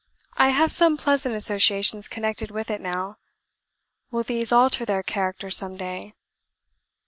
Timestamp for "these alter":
4.23-4.83